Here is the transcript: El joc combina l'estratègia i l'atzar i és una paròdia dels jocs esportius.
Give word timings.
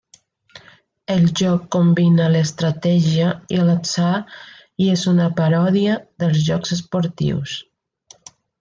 El 1.15 1.27
joc 1.41 1.67
combina 1.75 2.29
l'estratègia 2.35 3.29
i 3.57 3.61
l'atzar 3.69 4.15
i 4.85 4.89
és 4.95 5.05
una 5.15 5.31
paròdia 5.43 5.99
dels 6.25 6.41
jocs 6.49 6.75
esportius. 6.81 7.55